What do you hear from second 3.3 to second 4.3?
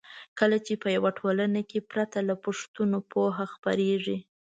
خپریږي.